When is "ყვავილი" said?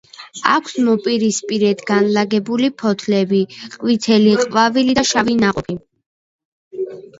4.49-4.99